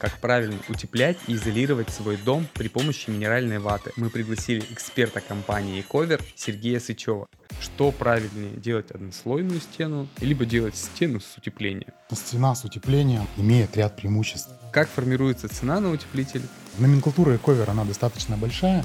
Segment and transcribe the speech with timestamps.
[0.00, 3.92] как правильно утеплять и изолировать свой дом при помощи минеральной ваты.
[3.96, 7.28] Мы пригласили эксперта компании Ecover Сергея Сычева.
[7.60, 11.92] Что правильнее, делать однослойную стену, либо делать стену с утеплением?
[12.10, 14.50] Стена с утеплением имеет ряд преимуществ.
[14.72, 16.42] Как формируется цена на утеплитель?
[16.78, 18.84] Номенклатура Ecover, она достаточно большая.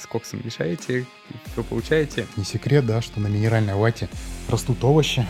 [0.00, 1.06] С коксом мешаете,
[1.52, 2.26] что получаете?
[2.36, 4.08] Не секрет, да, что на минеральной вате
[4.48, 5.26] растут овощи.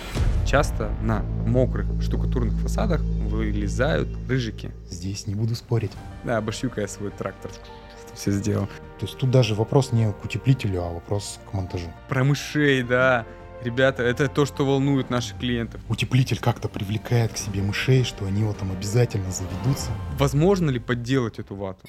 [0.47, 4.71] Часто на мокрых штукатурных фасадах вылезают рыжики.
[4.91, 5.93] Здесь не буду спорить.
[6.25, 7.51] Да, обошью-ка я свой трактор.
[8.15, 8.67] Все сделал.
[8.99, 11.91] То есть тут даже вопрос не к утеплителю, а вопрос к монтажу.
[12.09, 13.25] Про мышей, да.
[13.65, 15.81] Ребята, это то, что волнует наших клиентов.
[15.89, 19.91] Утеплитель как-то привлекает к себе мышей, что они вот там обязательно заведутся.
[20.19, 21.87] Возможно ли подделать эту вату?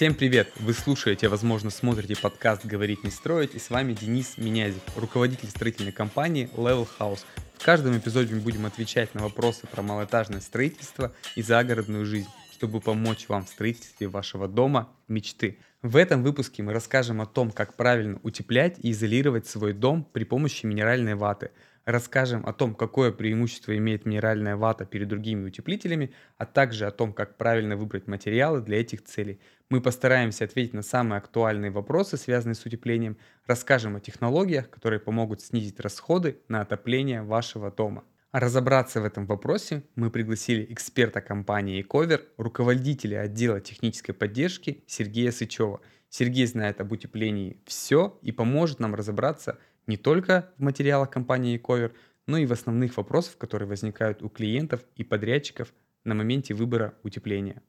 [0.00, 0.50] Всем привет!
[0.58, 5.92] Вы слушаете, возможно, смотрите подкаст «Говорить не строить» и с вами Денис Минязев, руководитель строительной
[5.92, 7.26] компании Level House.
[7.58, 12.80] В каждом эпизоде мы будем отвечать на вопросы про малоэтажное строительство и загородную жизнь, чтобы
[12.80, 15.58] помочь вам в строительстве вашего дома мечты.
[15.82, 20.24] В этом выпуске мы расскажем о том, как правильно утеплять и изолировать свой дом при
[20.24, 21.50] помощи минеральной ваты–
[21.90, 27.12] Расскажем о том, какое преимущество имеет минеральная вата перед другими утеплителями, а также о том,
[27.12, 29.40] как правильно выбрать материалы для этих целей.
[29.70, 35.40] Мы постараемся ответить на самые актуальные вопросы, связанные с утеплением, расскажем о технологиях, которые помогут
[35.40, 38.04] снизить расходы на отопление вашего дома.
[38.30, 45.32] А разобраться в этом вопросе мы пригласили эксперта компании Ecover, руководителя отдела технической поддержки Сергея
[45.32, 45.80] Сычева.
[46.08, 49.58] Сергей знает об утеплении все и поможет нам разобраться–
[49.90, 51.92] не только в материалах компании Ecover,
[52.28, 55.74] но и в основных вопросах, которые возникают у клиентов и подрядчиков
[56.04, 57.60] на моменте выбора утепления.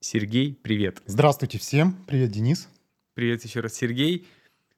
[0.00, 1.00] Сергей, привет.
[1.06, 1.96] Здравствуйте всем.
[2.08, 2.68] Привет, Денис.
[3.14, 4.26] Привет еще раз, Сергей.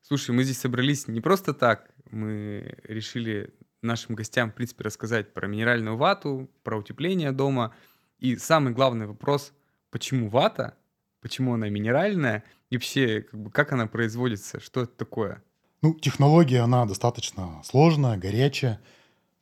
[0.02, 1.90] Слушай, мы здесь собрались не просто так.
[2.10, 7.74] Мы решили нашим гостям, в принципе, рассказать про минеральную вату, про утепление дома.
[8.18, 9.54] И самый главный вопрос,
[9.90, 10.76] почему вата,
[11.22, 15.42] почему она минеральная, и вообще, как, бы, как она производится, что это такое?
[15.82, 18.80] Ну, технология, она достаточно сложная, горячая.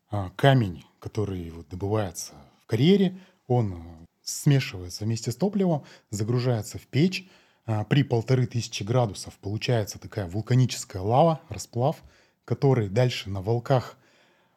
[0.08, 3.18] А, камень, который вот добывается в карьере,
[3.48, 7.28] он а, смешивается вместе с топливом, загружается в печь.
[7.66, 11.96] А, при полторы тысячи градусов получается такая вулканическая лава, расплав,
[12.44, 13.96] который дальше на волках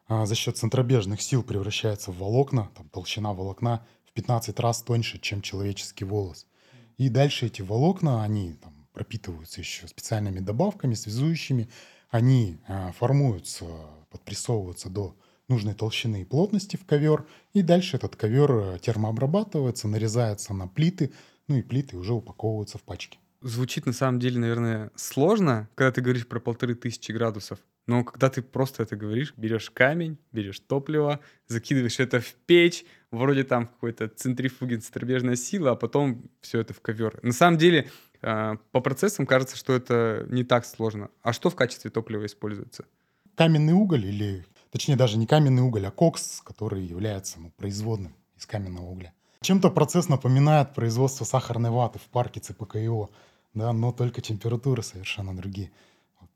[0.08, 2.70] за счет центробежных сил превращается в волокна.
[2.76, 6.46] Там толщина волокна в 15 раз тоньше, чем человеческий волос.
[6.98, 11.68] И дальше эти волокна, они там, пропитываются еще специальными добавками, связующими.
[12.10, 13.64] Они а, формуются,
[14.10, 15.16] подпрессовываются до
[15.48, 21.12] нужной толщины и плотности в ковер, и дальше этот ковер э, термообрабатывается, нарезается на плиты,
[21.48, 23.18] ну и плиты уже упаковываются в пачки.
[23.42, 27.58] Звучит на самом деле, наверное, сложно, когда ты говоришь про полторы тысячи градусов.
[27.88, 33.42] Но когда ты просто это говоришь, берешь камень, берешь топливо, закидываешь это в печь, вроде
[33.42, 37.18] там какой-то центрифуги, центробежная сила, а потом все это в ковер.
[37.22, 37.90] На самом деле
[38.22, 41.10] по процессам кажется, что это не так сложно.
[41.22, 42.84] А что в качестве топлива используется?
[43.34, 48.46] Каменный уголь или, точнее, даже не каменный уголь, а кокс, который является ну, производным из
[48.46, 49.12] каменного угля.
[49.40, 53.10] Чем-то процесс напоминает производство сахарной ваты в парке ЦПКИО,
[53.54, 55.72] да, но только температуры совершенно другие.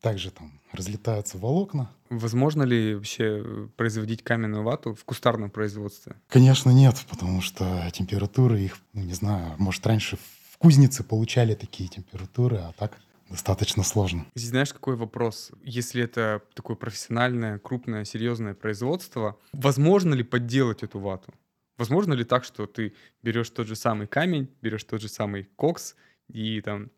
[0.01, 1.91] Также там разлетаются волокна.
[2.11, 6.17] Возможно ли вообще производить каменную вату в кустарном производстве?
[6.29, 10.19] Конечно, нет, потому что температуры их, ну, не знаю, может, раньше
[10.57, 14.25] в кузнице получали такие температуры, а так достаточно сложно.
[14.35, 15.51] Здесь знаешь, какой вопрос?
[15.63, 21.35] Если это такое профессиональное, крупное, серьезное производство, возможно ли подделать эту вату?
[21.77, 25.95] Возможно ли так, что ты берешь тот же самый камень, берешь тот же самый кокс
[26.29, 26.91] и там,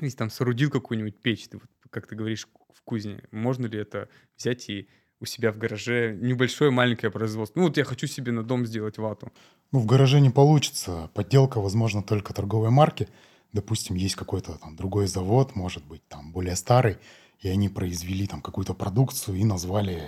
[0.00, 4.08] если там соорудил какую-нибудь печь, ты, вот, как ты говоришь, в кузне, можно ли это
[4.36, 4.88] взять и
[5.20, 7.60] у себя в гараже небольшое маленькое производство.
[7.60, 9.32] Ну вот я хочу себе на дом сделать вату.
[9.72, 11.10] Ну в гараже не получится.
[11.14, 13.08] Подделка возможно только торговой марки.
[13.52, 16.98] Допустим, есть какой-то там другой завод, может быть, там более старый,
[17.38, 20.02] и они произвели там какую-то продукцию и назвали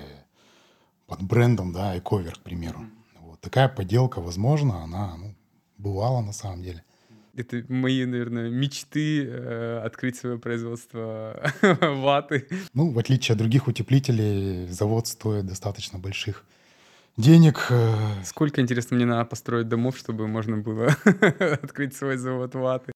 [1.07, 2.81] под брендом, да, Эковер, к примеру.
[3.21, 5.35] Вот такая подделка, возможно, она ну,
[5.79, 6.85] бывала на самом деле.
[7.37, 12.49] Это мои, наверное, мечты э, открыть свое производство ваты.
[12.73, 16.47] Ну, в отличие от других утеплителей, завод стоит достаточно больших
[17.19, 17.67] денег.
[17.69, 17.95] Э.
[18.25, 20.97] Сколько, интересно, мне надо построить домов, чтобы можно было
[21.63, 22.93] открыть свой завод ваты?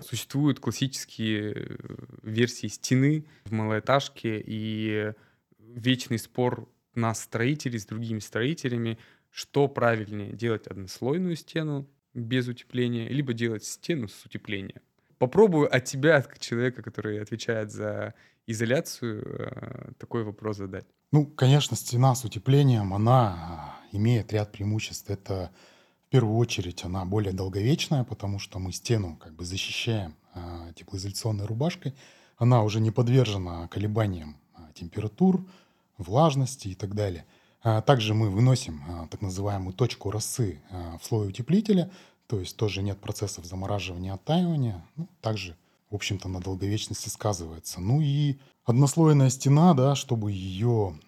[0.00, 1.76] Существуют классические э,
[2.22, 5.12] версии стены в малоэтажке и
[5.58, 8.96] вечный спор нас, строителей, с другими строителями,
[9.28, 14.80] что правильнее, делать однослойную стену без утепления, либо делать стену с утеплением.
[15.18, 18.14] Попробую от тебя, от человека, который отвечает за
[18.46, 20.84] изоляцию, э, такой вопрос задать.
[21.12, 25.10] Ну, конечно, стена с утеплением, она а, имеет ряд преимуществ.
[25.10, 25.52] Это
[26.06, 31.46] в первую очередь она более долговечная, потому что мы стену как бы защищаем а, теплоизоляционной
[31.46, 31.94] рубашкой.
[32.36, 34.36] Она уже не подвержена колебаниям
[34.74, 35.46] температур,
[35.98, 37.24] влажности и так далее.
[37.62, 41.90] Также мы выносим так называемую точку росы в слой утеплителя,
[42.26, 44.84] то есть тоже нет процессов замораживания, оттаивания.
[44.96, 45.56] Ну, также,
[45.90, 47.80] в общем-то, на долговечности сказывается.
[47.80, 50.98] Ну и однослойная стена, да, чтобы ее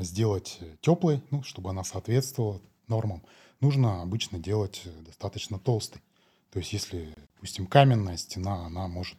[0.00, 3.22] сделать теплой, ну, чтобы она соответствовала нормам,
[3.60, 6.02] нужно обычно делать достаточно толстой.
[6.50, 9.16] То есть если, допустим, каменная стена, она может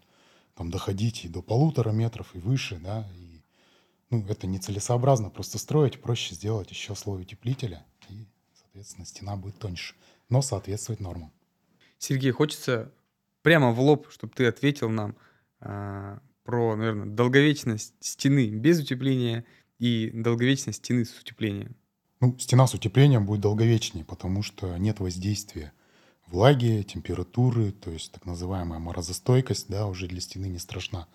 [0.56, 3.08] там доходить и до полутора метров и выше, да,
[4.14, 9.96] ну, это нецелесообразно просто строить, проще сделать еще слой утеплителя, и, соответственно, стена будет тоньше,
[10.30, 11.32] но соответствовать нормам.
[11.98, 12.92] Сергей, хочется
[13.42, 15.16] прямо в лоб, чтобы ты ответил нам
[15.60, 19.46] а, про, наверное, долговечность стены без утепления
[19.80, 21.76] и долговечность стены с утеплением.
[22.20, 25.74] Ну, стена с утеплением будет долговечнее, потому что нет воздействия
[26.28, 31.08] влаги, температуры, то есть так называемая морозостойкость, да, уже для стены не страшна.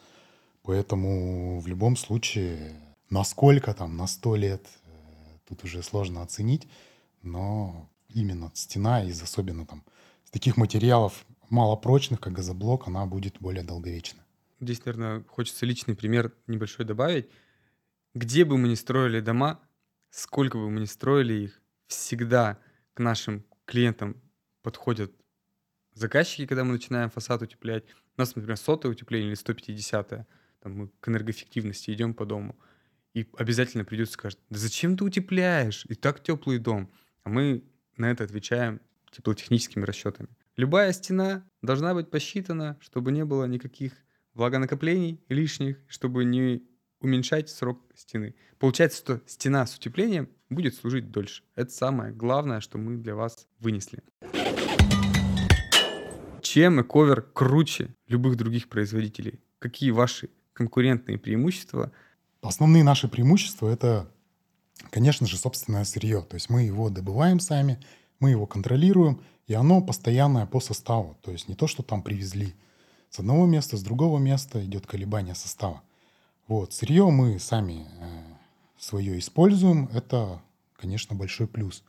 [0.62, 2.74] Поэтому в любом случае,
[3.10, 4.90] насколько там, на 100 лет, э,
[5.48, 6.68] тут уже сложно оценить,
[7.22, 9.84] но именно стена из особенно там
[10.24, 14.24] с таких материалов малопрочных, как газоблок, она будет более долговечна.
[14.60, 17.28] Здесь, наверное, хочется личный пример небольшой добавить.
[18.14, 19.60] Где бы мы ни строили дома,
[20.10, 22.58] сколько бы мы ни строили их, всегда
[22.94, 24.20] к нашим клиентам
[24.62, 25.12] подходят
[25.94, 27.84] заказчики, когда мы начинаем фасад утеплять.
[28.16, 30.24] У нас, например, сотое утепление или 150 -е.
[30.60, 32.56] Там мы к энергоэффективности идем по дому.
[33.18, 35.84] И обязательно придется сказать, да зачем ты утепляешь?
[35.88, 36.88] И так теплый дом.
[37.24, 37.64] А мы
[37.96, 38.80] на это отвечаем
[39.10, 40.28] теплотехническими расчетами.
[40.54, 43.94] Любая стена должна быть посчитана, чтобы не было никаких
[44.34, 46.62] влагонакоплений лишних, чтобы не
[47.00, 48.36] уменьшать срок стены.
[48.60, 51.42] Получается, что стена с утеплением будет служить дольше.
[51.56, 54.00] Это самое главное, что мы для вас вынесли.
[56.40, 59.40] Чем эковер круче любых других производителей?
[59.58, 61.90] Какие ваши конкурентные преимущества?
[62.40, 64.08] Основные наши преимущества— это,
[64.90, 66.22] конечно же, собственное сырье.
[66.22, 67.78] То есть мы его добываем сами,
[68.20, 71.16] мы его контролируем, и оно постоянное по составу.
[71.22, 72.54] То есть не то, что там привезли
[73.10, 75.82] с одного места, с другого места идет колебание состава.
[76.46, 78.22] Вот, сырье мы сами э,
[78.78, 80.40] свое используем, это,
[80.76, 81.82] конечно, большой плюс.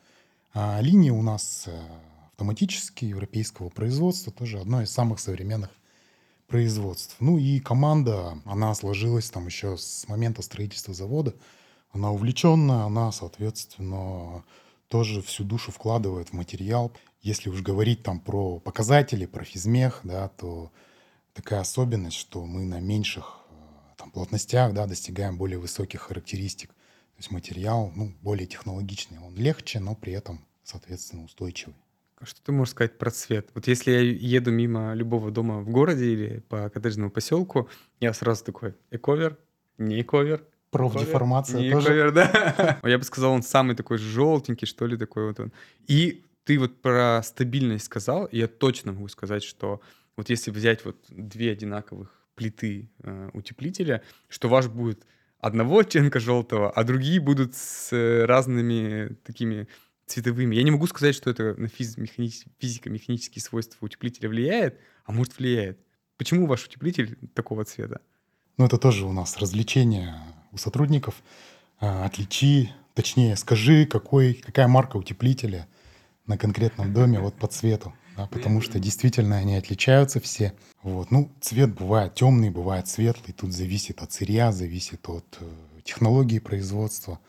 [0.54, 1.82] А линии у нас э,
[2.32, 5.70] автоматические, европейского производства, тоже одно из самых современных
[6.50, 7.16] производств.
[7.20, 11.34] Ну и команда, она сложилась там еще с момента строительства завода.
[11.92, 14.44] Она увлеченная, она, соответственно,
[14.90, 16.92] тоже всю душу вкладывает в материал.
[17.22, 20.72] Если уж говорить там про показатели, про физмех, да, то
[21.34, 23.54] такая особенность, что мы на меньших э,
[23.98, 26.70] там, плотностях да, достигаем более высоких характеристик.
[26.70, 29.20] То есть материал ну, более технологичный.
[29.20, 31.76] Он легче, но при этом, соответственно, устойчивый.
[32.20, 33.50] А что ты можешь сказать про цвет?
[33.54, 37.70] Вот если я еду мимо любого дома в городе или по коттеджному поселку,
[38.02, 39.38] я сразу такой, эковер,
[39.78, 41.88] не эковер, Профдеформация не тоже.
[41.88, 42.80] Эковер, да.
[42.84, 45.52] Я бы сказал, он самый такой желтенький, что ли, такой вот он.
[45.88, 49.82] И ты вот про стабильность сказал, и я точно могу сказать, что
[50.16, 55.06] вот если взять вот две одинаковых плиты э, утеплителя, что ваш будет
[55.40, 59.68] одного оттенка желтого, а другие будут с э, разными такими
[60.10, 60.56] цветовыми.
[60.56, 65.80] Я не могу сказать, что это на физико-механические свойства утеплителя влияет, а может влияет.
[66.18, 68.02] Почему ваш утеплитель такого цвета?
[68.58, 70.16] Ну, это тоже у нас развлечение
[70.52, 71.16] у сотрудников.
[71.80, 75.68] А, отличи, точнее, скажи, какой, какая марка утеплителя
[76.26, 80.54] на конкретном доме вот по цвету да, потому что действительно они отличаются все.
[80.84, 81.10] Вот.
[81.10, 85.46] Ну, цвет бывает темный, бывает светлый, тут зависит от сырья, зависит от э,
[85.84, 87.20] технологии производства.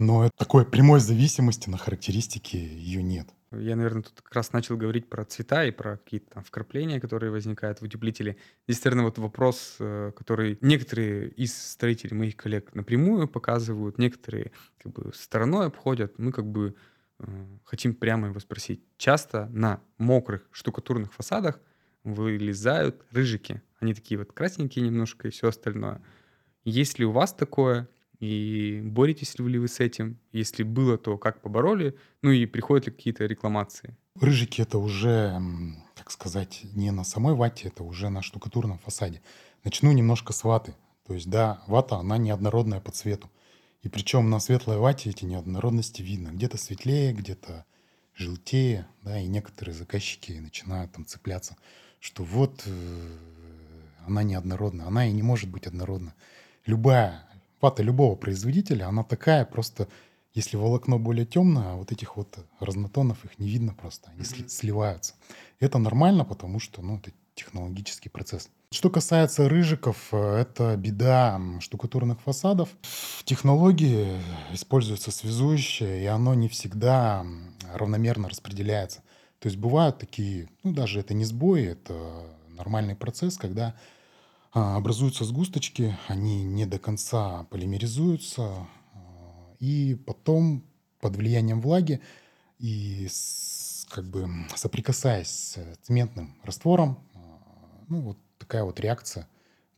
[0.00, 3.28] Но такой прямой зависимости на характеристики ее нет.
[3.52, 7.30] Я, наверное, тут как раз начал говорить про цвета и про какие-то там вкрапления, которые
[7.30, 8.36] возникают в утеплителе.
[8.66, 14.50] Здесь, наверное, вот вопрос, э, который некоторые из строителей моих коллег напрямую показывают, некоторые
[14.82, 16.18] как бы стороной обходят.
[16.18, 16.74] Мы как бы
[17.20, 18.82] Э, хотим прямо его спросить.
[18.96, 21.60] Часто на мокрых штукатурных фасадах
[22.02, 23.62] вылезают рыжики.
[23.78, 26.02] Они такие вот красненькие немножко и все остальное.
[26.64, 27.88] Есть ли у вас такое?
[28.20, 30.18] И боретесь ли вы с этим?
[30.30, 31.96] Если было, то как побороли?
[32.22, 33.96] Ну и приходят ли какие-то рекламации?
[34.20, 35.40] Рыжики это уже,
[35.96, 39.22] так сказать, не на самой вате, это уже на штукатурном фасаде.
[39.64, 40.74] Начну немножко с ваты.
[41.06, 43.30] То есть, да, вата, она неоднородная по цвету.
[43.82, 46.28] И причем на светлой вате эти неоднородности видно.
[46.28, 47.64] Где-то светлее, где-то
[48.14, 51.56] желтее, да, и некоторые заказчики начинают там цепляться,
[52.00, 53.16] что вот э,
[54.06, 56.14] она неоднородна, она и не может быть однородна.
[56.66, 57.29] любая
[57.60, 59.88] вата любого производителя, она такая, просто
[60.32, 64.48] если волокно более темное, а вот этих вот разнотонов их не видно просто, они mm-hmm.
[64.48, 65.14] сливаются.
[65.58, 68.48] Это нормально, потому что, ну, это технологический процесс.
[68.72, 72.68] Что касается рыжиков, э, это беда штукатурных фасадов.
[72.82, 74.16] В технологии
[74.52, 77.26] используется связующее, и оно не всегда
[77.74, 79.02] равномерно распределяется.
[79.40, 81.94] То есть бывают такие, ну даже это не сбои, это
[82.48, 83.74] нормальный процесс, когда
[84.52, 90.64] образуются сгусточки, они не до конца полимеризуются, а, и потом
[91.00, 92.00] под влиянием влаги
[92.58, 97.18] и с, как бы соприкасаясь с цементным раствором, а,
[97.88, 99.28] ну вот такая вот реакция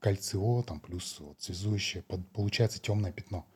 [0.00, 3.46] кальцио, там плюс вот связующее, под, получается темное пятно.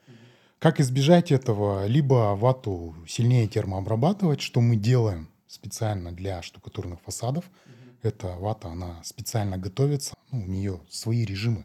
[0.59, 1.87] Как избежать этого?
[1.87, 7.45] Либо вату сильнее термообрабатывать, что мы делаем специально для штукатурных фасадов.
[7.45, 7.76] Mm-hmm.
[8.07, 11.65] Эта вата, она специально готовится, ну, у нее свои режимы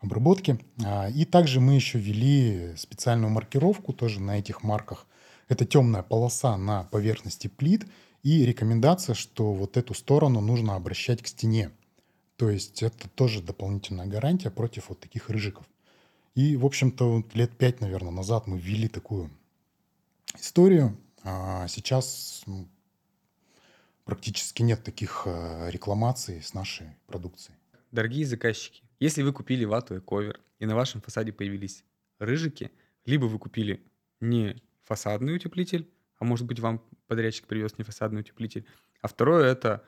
[0.00, 0.58] обработки.
[0.84, 5.06] А, и также мы еще ввели специальную маркировку тоже на этих марках.
[5.48, 7.84] Это темная полоса на поверхности плит
[8.22, 11.72] и рекомендация, что вот эту сторону нужно обращать к стене.
[12.36, 15.66] То есть это тоже дополнительная гарантия против вот таких рыжиков.
[16.36, 19.30] И, в общем-то, лет пять, наверное, назад мы ввели такую
[20.38, 20.96] историю.
[21.24, 22.68] А сейчас ну,
[24.12, 27.56] практически нет таких э, рекламаций с нашей продукцией.
[27.92, 31.82] Дорогие заказчики, если вы купили вату и ковер, и на вашем фасаде появились
[32.18, 32.70] рыжики,
[33.06, 33.82] либо вы купили
[34.20, 35.88] не фасадный утеплитель,
[36.18, 38.66] а может быть вам подрядчик привез не фасадный утеплитель,
[39.00, 39.82] а второе это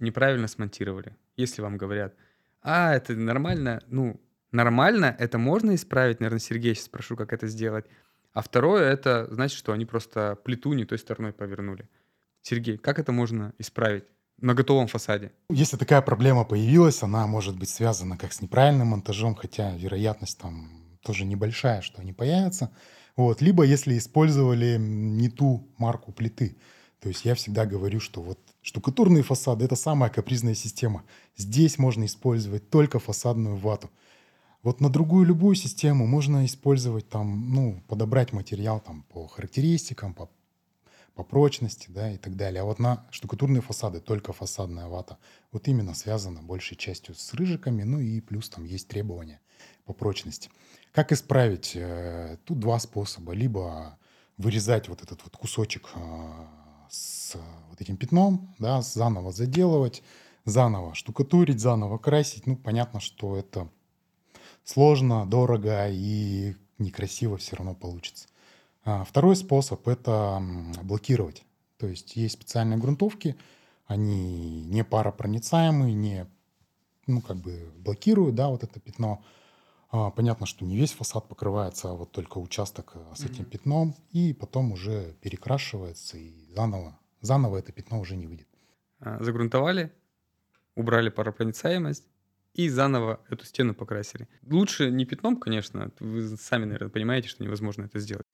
[0.00, 1.14] неправильно смонтировали.
[1.36, 2.14] Если вам говорят,
[2.62, 4.18] а, это нормально, ну,
[4.52, 7.84] нормально, это можно исправить, наверное, Сергей сейчас спрошу, как это сделать.
[8.32, 11.90] А второе, это значит, что они просто плиту не той стороной повернули.
[12.48, 14.04] Сергей, как это можно исправить?
[14.38, 15.32] на готовом фасаде.
[15.48, 20.70] Если такая проблема появилась, она может быть связана как с неправильным монтажом, хотя вероятность там
[21.02, 22.70] тоже небольшая, что они появятся.
[23.16, 23.40] Вот.
[23.40, 26.58] Либо если использовали не ту марку плиты.
[27.00, 31.02] То есть я всегда говорю, что вот штукатурные фасады— это самая капризная система.
[31.34, 33.90] Здесь можно использовать только фасадную вату.
[34.62, 40.28] Вот на другую любую систему можно использовать там, ну, подобрать материал там по характеристикам, по,
[41.16, 42.60] по прочности, да, и так далее.
[42.60, 45.16] А вот на штукатурные фасады только фасадная вата.
[45.50, 49.40] Вот именно связана большей частью с рыжиками, ну и плюс там есть требования
[49.86, 50.50] по прочности.
[50.92, 51.72] Как исправить?
[51.74, 53.32] Э, тут два способа.
[53.32, 53.98] Либо
[54.36, 56.46] вырезать вот этот вот кусочек э,
[56.90, 57.34] с
[57.70, 60.02] вот этим пятном, да, заново заделывать,
[60.44, 62.46] заново штукатурить, заново красить.
[62.46, 63.70] Ну, понятно, что это
[64.64, 68.28] сложно, дорого и некрасиво все равно получится.
[68.86, 70.40] А второй способ– это
[70.84, 71.44] блокировать.
[71.76, 73.36] То есть есть специальные грунтовки,
[73.84, 76.26] они не паропроницаемые, не
[77.08, 79.24] ну, как бы блокируют да, вот это пятно.
[79.90, 83.50] А, понятно, что не весь фасад покрывается, а вот только участок э, с этим mm-hmm.
[83.50, 88.48] пятном, и потом уже перекрашивается, и заново, заново это пятно уже не выйдет.
[89.00, 89.92] А, загрунтовали,
[90.76, 92.04] убрали паропроницаемость,
[92.54, 94.28] и заново эту стену покрасили.
[94.48, 98.26] Лучше не пятном, конечно, вы сами, наверное, понимаете, что невозможно это сделать.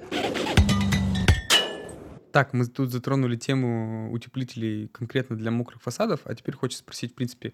[2.33, 7.15] Так, мы тут затронули тему утеплителей конкретно для мокрых фасадов, а теперь хочется спросить, в
[7.15, 7.53] принципе,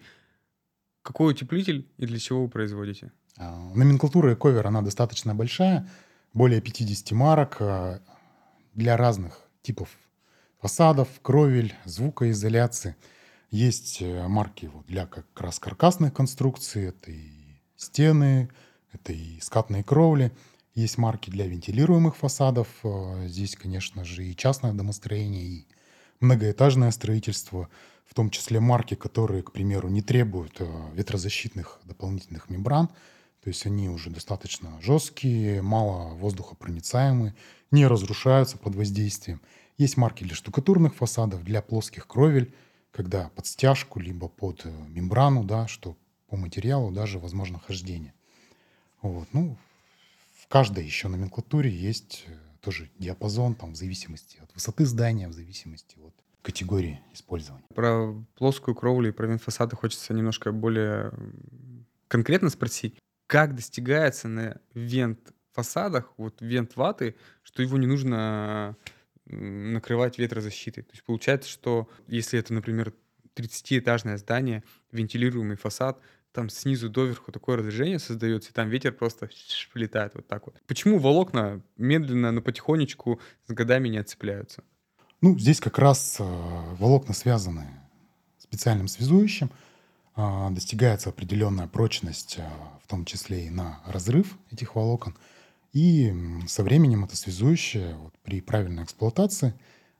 [1.01, 3.11] какой утеплитель и для чего вы производите?
[3.37, 5.89] А, номенклатура ковер, она достаточно большая,
[6.33, 8.01] более 50 марок а,
[8.73, 9.89] для разных типов
[10.59, 12.95] фасадов, кровель, звукоизоляции–
[13.51, 17.31] есть э, марки вот для как раз каркасных конструкций, это и
[17.75, 18.49] стены,
[18.91, 20.31] это и скатные кровли.
[20.79, 22.69] Есть марки для вентилируемых фасадов.
[22.83, 25.67] Э, здесь, конечно же, и частное домостроение, и
[26.21, 27.67] многоэтажное строительство,
[28.05, 32.87] в том числе марки, которые, к примеру, не требуют э, ветрозащитных дополнительных мембран,
[33.43, 37.35] то есть они уже достаточно жесткие, мало воздухопроницаемые,
[37.71, 39.41] не разрушаются под воздействием.
[39.77, 42.53] Есть марки для штукатурных фасадов, для плоских кровель,
[42.91, 45.97] когда под стяжку, либо под э, мембрану, да, что
[46.29, 48.13] по материалу даже возможно хождение.
[49.01, 49.27] Вот.
[49.33, 49.57] Ну,
[50.49, 55.97] каждой еще номенклатуре есть э, тоже диапазон там, в зависимости от высоты здания, в зависимости
[55.99, 57.65] от категории использования.
[57.73, 61.13] Про плоскую кровлю и про вент-фасады хочется немножко более
[62.07, 62.97] конкретно спросить.
[63.27, 68.75] Как достигается на вент-фасадах, вот вент-ваты, что его не нужно
[69.25, 70.83] накрывать ветрозащитой.
[70.83, 72.93] То есть получается, что если это, например,
[73.35, 79.29] 30-этажное здание, вентилируемый фасад, там снизу доверху такое разрежение создается, и там ветер просто
[79.73, 80.55] летает вот так вот.
[80.67, 84.63] Почему волокна медленно, но потихонечку с годами не отцепляются?
[85.21, 86.23] Ну, здесь как раз э,
[86.77, 87.67] волокна связаны
[88.37, 89.51] специальным связующим.
[90.15, 95.15] а, достигается определенная прочность, а, в том числе и на разрыв этих волокон.
[95.71, 96.13] И
[96.47, 99.53] со временем это связующее вот, при правильной эксплуатации,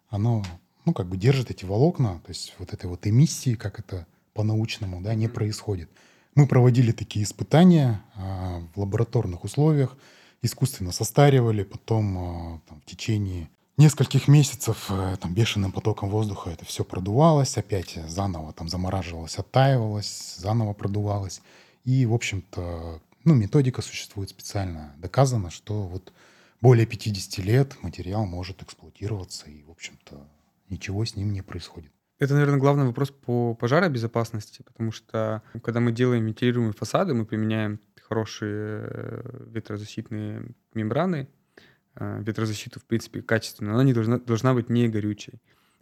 [0.10, 0.44] оно
[0.86, 5.02] ну, как бы держит эти волокна, то есть вот этой вот эмиссии, как это по-научному,
[5.02, 5.90] да, не происходит.
[6.36, 9.98] Мы проводили такие испытания а, в лабораторных условиях,
[10.42, 16.66] искусственно состаривали, потом а, там, в течение нескольких месяцев э, там бешеным потоком воздуха это
[16.66, 21.42] все продувалось, опять заново там замораживалось, оттаивалось, заново продувалось.
[21.86, 24.94] И, в общем-то, ну, методика существует специально.
[24.98, 26.12] Доказано, что вот
[26.62, 30.28] более 50 лет материал может эксплуатироваться, и, в общем-то,
[30.70, 31.92] ничего с ним не происходит.
[32.20, 37.80] Это, наверное, главный вопрос по пожаробезопасности, потому что когда мы делаем вентилируемые фасады, мы применяем
[38.10, 41.30] хорошие э, ветрозащитные мембраны,
[41.96, 45.42] э, ветрозащиту, в принципе, качественную, она не должна, должна быть не горючей.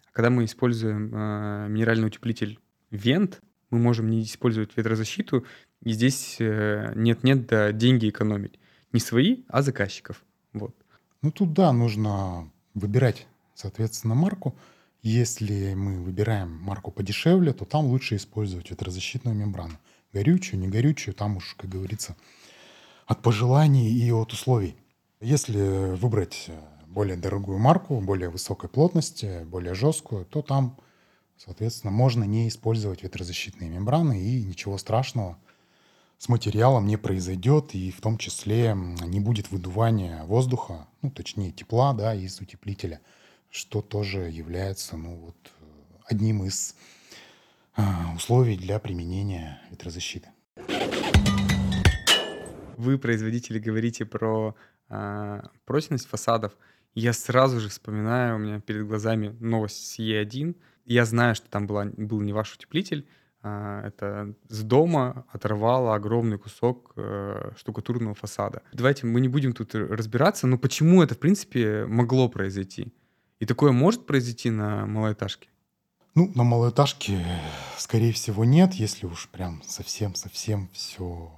[0.10, 2.60] А когда мы используем э, минеральный утеплитель
[2.92, 3.42] вент,
[3.72, 5.44] мы можем не использовать ветрозащиту,
[5.82, 8.60] и здесь нет-нет, да деньги экономить.
[8.94, 10.24] Не свои, а заказчиков.
[10.54, 10.74] Вот.
[11.22, 14.58] Ну тут да, нужно выбирать, соответственно, марку.
[15.10, 19.80] Если мы выбираем марку подешевле, то там лучше использовать ветрозащитную мембрану.
[20.12, 22.18] Горючую, не горючую, там уж, как говорится,
[23.06, 24.76] от пожеланий и от условий.
[25.22, 30.78] Если выбрать э, более дорогую марку, более высокой плотности, более жесткую, то там,
[31.38, 35.38] соответственно, можно не использовать ветрозащитные мембраны, и ничего страшного
[36.18, 41.94] с материалом не произойдет, и в том числе не будет выдувания воздуха, ну, точнее, тепла,
[41.94, 43.00] да, из утеплителя–
[43.50, 45.36] что тоже является ну, вот,
[46.06, 46.76] одним из
[47.76, 50.30] а, условий для применения ветрозащиты.
[52.78, 54.56] Вы, производители, говорите про
[54.90, 56.58] а, прочность фасадов.
[56.94, 60.56] Я сразу же вспоминаю, у меня перед глазами новость с Е1.
[60.86, 63.08] Я знаю, что там была, был не ваш утеплитель,
[63.44, 68.64] а, это с дома оторвало огромный кусок э, штукатурного фасада.
[68.74, 72.92] Давайте мы не будем тут разбираться, но почему это, в принципе, могло произойти?
[73.40, 75.48] И такое может произойти на малоэтажке?
[76.16, 77.24] Ну, на малоэтажке,
[77.78, 81.32] скорее всего, нет, если уж прям совсем-совсем все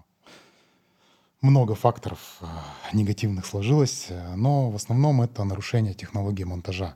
[1.41, 2.45] много факторов э,
[2.93, 6.95] негативных сложилось, но в основном это нарушение технологии монтажа.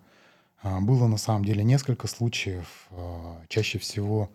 [0.63, 2.87] Э, было на самом деле несколько случаев.
[2.91, 4.29] Э, чаще всего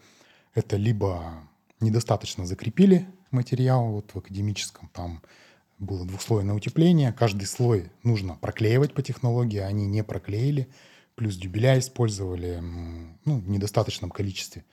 [0.55, 1.43] это либо
[1.81, 5.23] недостаточно закрепили материал вот в академическом там
[5.79, 7.13] было двухслойное утепление.
[7.13, 10.69] Каждый слой нужно проклеивать по технологии, они не проклеили.
[11.15, 12.63] Плюс дюбеля использовали
[13.25, 14.65] ну, в недостаточном количестве.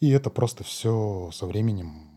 [0.00, 2.10] И это просто все со временем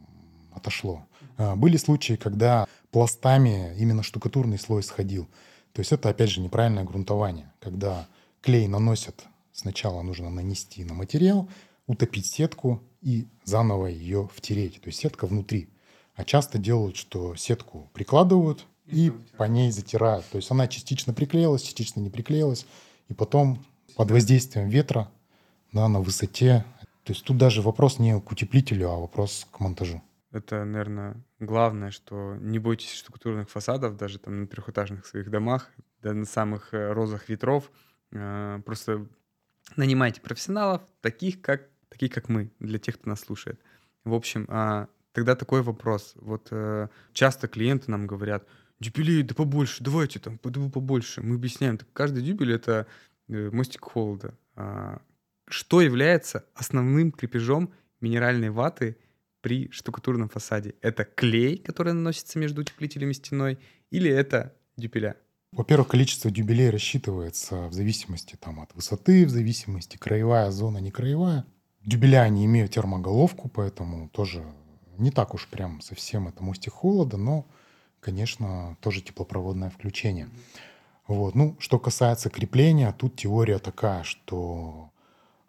[0.52, 1.06] отошло.
[1.38, 5.28] А, были случаи, когда пластами именно штукатурный слой сходил.
[5.74, 7.52] То есть это, опять же, неправильное грунтование.
[7.60, 8.08] Когда
[8.42, 11.48] клей наносят, сначала нужно нанести на материал,
[11.86, 14.82] утопить сетку и заново ее втереть.
[14.82, 15.70] То есть сетка внутри.
[16.18, 20.26] А часто делают, что сетку прикладывают и, и по ней затирают.
[20.26, 22.66] То есть она частично приклеилась, частично не приклеилась.
[23.08, 23.64] И потом
[23.96, 25.10] под воздействием ветра
[25.72, 26.66] да, на высоте.
[27.04, 30.02] То есть тут даже вопрос не к утеплителю, а вопрос к монтажу.
[30.32, 35.70] Это, наверное, главное, что не бойтесь штукатурных фасадов, даже там на трехэтажных своих домах,
[36.02, 37.72] да на самых э, розах ветров.
[38.12, 39.08] Э, просто
[39.76, 43.60] нанимайте профессионалов, таких как, таких как мы, для тех, кто нас слушает.
[44.04, 46.14] В общем, а, Тогда такой вопрос.
[46.18, 48.48] Вот э, часто клиенты нам говорят,
[48.80, 51.24] дюбелей, да побольше, давайте там, побольше.
[51.24, 52.86] Мы объясняем, так каждый дюбель— это
[53.28, 54.38] э, мостик холода.
[54.56, 55.02] А,
[55.48, 58.96] что является основным крепежом минеральной ваты
[59.42, 60.76] при штукатурном фасаде?
[60.82, 63.58] Это клей, который наносится между утеплителем и стеной,
[63.90, 65.16] или это дюбеля?
[65.52, 71.44] Во-первых, количество дюбелей рассчитывается в зависимости там, от высоты, в зависимости краевая зона, не краевая.
[71.84, 74.46] Дюбеля не имеют термоголовку, поэтому тоже
[74.98, 77.46] не так уж прям совсем это мостик холода, но,
[78.00, 80.30] конечно, тоже теплопроводное включение.
[81.08, 81.36] Вот.
[81.36, 84.92] Ну, что касается крепления, тут теория такая, что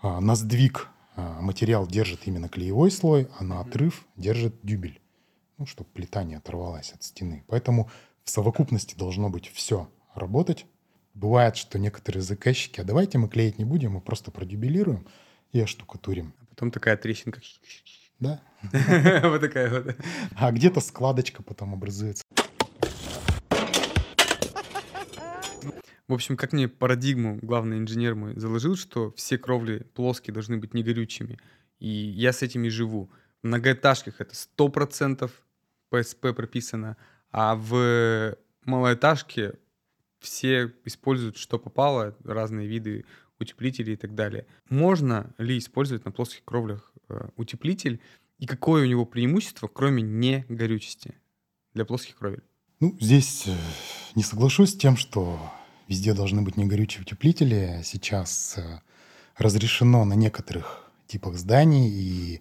[0.01, 5.01] а, на сдвиг а, материал держит именно клеевой слой, а на отрыв держит дюбель,
[5.59, 7.45] ну, чтобы плита не оторвалась от стены.
[7.49, 7.91] Поэтому
[8.23, 10.67] в совокупности должно быть все работать.
[11.15, 15.09] Бывает, что некоторые заказчики, а давайте мы клеить не будем, мы просто продюбелируем
[15.51, 16.35] и оштукатурим.
[16.41, 17.41] А потом такая трещинка
[18.19, 18.41] да?
[19.23, 19.97] Вот такая вот.
[20.37, 22.25] А где-то складочка потом образуется.
[26.09, 30.73] В общем, как мне парадигму главный инженер мой заложил, что все кровли плоские должны быть
[30.73, 31.39] негорючими.
[31.81, 33.11] И я с этим и живу.
[33.43, 35.31] В многоэтажках это 100%
[35.91, 36.97] ПСП прописано,
[37.31, 39.55] а в малоэтажке
[40.19, 43.05] все используют, что попало, разные виды
[43.41, 44.47] утеплителей и так далее.
[44.69, 48.01] Можно ли использовать на плоских кровлях э, утеплитель?
[48.39, 51.15] И какое у него преимущество, кроме негорючести
[51.75, 52.43] для плоских кровель?
[52.81, 53.57] Ну, здесь э,
[54.15, 55.39] не соглашусь с тем, что
[55.89, 57.81] везде должны быть негорючие утеплители.
[57.85, 58.81] Сейчас э,
[59.37, 62.41] разрешено на некоторых типах зданий и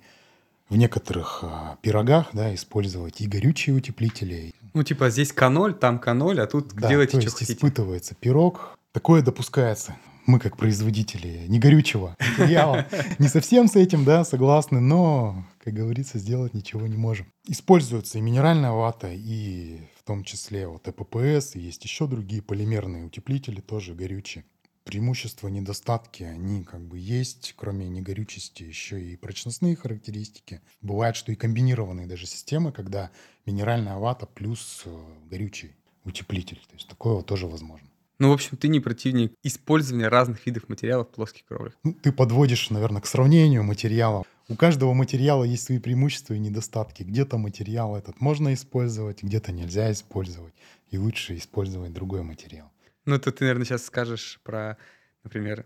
[0.70, 1.46] в некоторых
[1.82, 4.54] пирогах да, использовать и горючие утеплители.
[4.74, 8.78] Ну, типа здесь К0, там К0, а тут Да, делайте, то что есть испытывается пирог.
[8.92, 9.96] Такое допускается.
[10.28, 12.86] Мы, как производители негорючего материала,
[13.18, 17.32] не совсем с этим, да, согласны, но, как говорится, сделать ничего не можем.
[17.48, 23.06] Используется и минеральная вата, и в том числе вот ЭППС, и есть еще другие полимерные
[23.06, 24.44] утеплители, тоже горючие.
[24.84, 30.60] Преимущества, недостатки, они как бы есть, кроме негорючести, еще и прочностные характеристики.
[30.82, 33.12] Бывает, что и комбинированные даже системы, когда
[33.46, 36.60] минеральная вата плюс э, горючий утеплитель.
[36.68, 37.88] То есть такое вот тоже возможно.
[38.20, 41.74] Ну, в общем, ты не противник использования разных видов материалов в плоских кровлях.
[41.84, 44.26] Ну, ты подводишь, наверное, к сравнению материалов.
[44.50, 47.04] У каждого материала есть свои преимущества и недостатки.
[47.04, 50.54] Где-то материал этот можно использовать, где-то нельзя использовать.
[50.90, 52.72] И лучше использовать другой материал.
[53.06, 54.78] Ну, это ты, наверное, сейчас скажешь про,
[55.24, 55.66] например,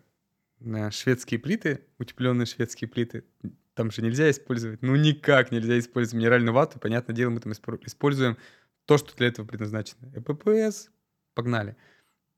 [0.60, 3.24] на шведские плиты, утепленные шведские плиты.
[3.74, 6.80] Там же нельзя использовать, ну никак нельзя использовать минеральную вату.
[6.80, 8.38] Понятное дело, мы там используем
[8.86, 10.12] то, что для этого предназначено.
[10.14, 10.90] ЭППС,
[11.34, 11.78] погнали.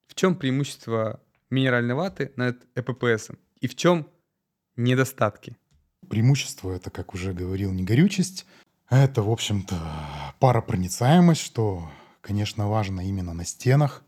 [0.07, 3.29] В чем преимущество минеральной ваты над ЭППС?
[3.59, 4.07] И в чем
[4.75, 5.57] недостатки?
[6.09, 8.45] Преимущество это, как уже говорил, не горючесть.
[8.89, 9.75] Это, в общем-то,
[10.39, 11.89] паропроницаемость, что,
[12.21, 14.03] конечно, важно именно на стенах,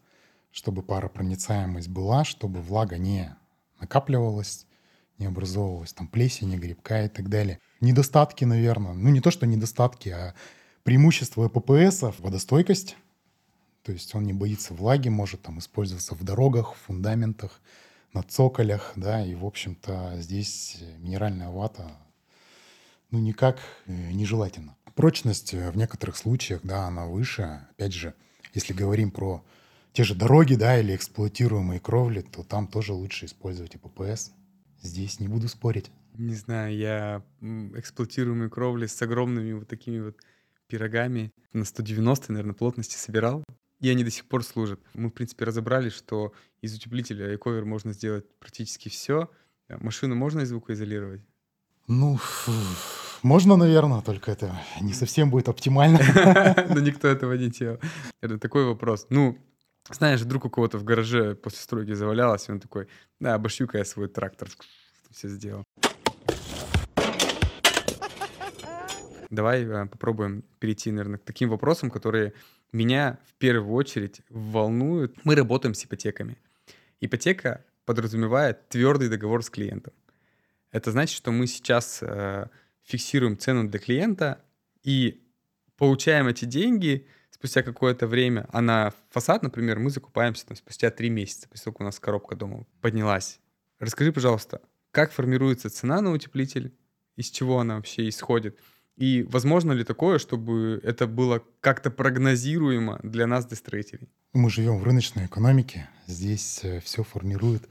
[0.51, 3.35] чтобы паропроницаемость была, чтобы влага не
[3.79, 4.67] накапливалась,
[5.17, 7.59] не образовывалась там плесень, грибка и так далее.
[7.81, 10.35] Недостатки, наверное, ну не то, что недостатки, а
[10.83, 12.97] преимущество ППС— водостойкость.
[13.85, 17.61] То есть он не боится влаги, может там использоваться в дорогах, в фундаментах,
[18.13, 21.91] на цоколях, да, и, в общем-то, здесь минеральная вата,
[23.11, 24.75] ну, никак э, нежелательно.
[24.95, 27.67] Прочность э, в некоторых случаях, да, она выше.
[27.71, 28.15] Опять же,
[28.55, 29.43] если говорим про
[29.93, 34.31] те же дороги, да, или эксплуатируемые кровли, то там тоже лучше использовать ППС.
[34.81, 35.91] Здесь не буду спорить.
[36.17, 37.23] Не знаю, я
[37.75, 40.17] эксплуатируемые кровли с огромными вот такими вот
[40.67, 43.43] пирогами на 190, наверное, плотности собирал.
[43.85, 44.79] И они до сих пор служат.
[44.95, 49.29] Мы, в принципе, разобрались, что из утеплителя iCover можно сделать практически все.
[49.69, 51.21] Машину можно и звукоизолировать?
[51.87, 52.19] Ну,
[53.21, 55.99] можно, наверное, только это не совсем будет оптимально.
[56.69, 57.77] Но никто этого не делал.
[58.21, 59.05] Это такой вопрос.
[59.11, 59.37] Ну,
[59.91, 62.87] знаешь, вдруг у кого-то в гараже после стройки завалялось, и он такой,
[63.19, 64.49] да, обошью-ка я свой трактор.
[65.11, 65.63] Все сделал.
[69.29, 72.33] Давай э, попробуем перейти, наверное, к таким вопросам, которые
[72.75, 75.17] меня в первую очередь волнуют.
[75.23, 76.37] Мы работаем с ипотеками.
[76.99, 79.93] Ипотека подразумевает твердый договор с клиентом.
[80.71, 82.47] Это значит, что мы сейчас э,
[82.83, 84.41] фиксируем цену для клиента
[84.83, 85.23] и
[85.77, 88.47] получаем эти деньги спустя какое-то время.
[88.51, 92.65] А на фасад, например, мы закупаемся там, спустя три месяца, как у нас коробка дома
[92.81, 93.39] поднялась.
[93.79, 94.61] Расскажи, пожалуйста,
[94.91, 96.73] как формируется цена на утеплитель,
[97.15, 98.59] из чего она вообще исходит,
[98.97, 104.07] и возможно ли такое, чтобы это было как-то прогнозируемо для нас, для?
[104.33, 105.89] Мы живем в рыночной экономике.
[106.07, 107.67] Здесь все формирует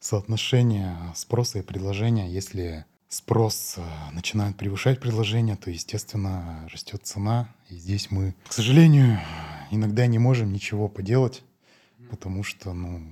[0.00, 2.30] соотношение спроса и предложения.
[2.30, 7.54] Если спрос э, начинает превышать предложение, то, естественно, растет цена.
[7.68, 9.18] И здесь мы, к сожалению,
[9.70, 11.42] иногда не можем ничего поделать,
[12.10, 13.02] потому что ну,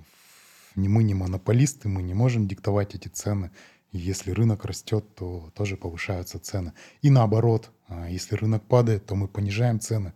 [0.74, 3.50] ни мы не монополисты, мы не можем диктовать эти цены.
[3.92, 6.72] Если рынок растет, то тоже повышаются цены.
[7.02, 10.12] И наоборот, а если рынок падает, то мы понижаем цены.